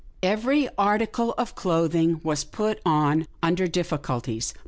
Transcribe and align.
Every 0.23 0.67
article 0.79 1.35
of 1.37 1.53
clothing 1.53 2.21
was 2.23 2.43
put 2.43 2.81
on 2.83 3.27
under 3.43 3.67
diffi 3.67 3.99
culties. 3.99 4.51